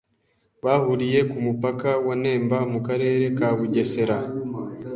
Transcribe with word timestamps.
bahuriye 0.65 1.19
ku 1.29 1.37
mupaka 1.45 1.89
wa 2.05 2.15
Nemba 2.21 2.57
mu 2.71 2.79
Karere 2.87 3.25
ka 3.37 3.49
Bugesera 3.57 4.17